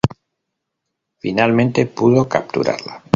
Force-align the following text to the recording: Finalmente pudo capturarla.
Finalmente 1.19 1.85
pudo 1.85 2.27
capturarla. 2.27 3.03